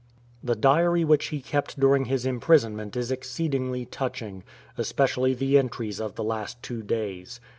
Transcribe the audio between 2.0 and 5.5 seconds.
his imprisonment is exceedingly touching, especially